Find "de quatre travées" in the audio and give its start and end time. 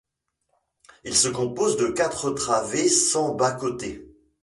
1.77-2.89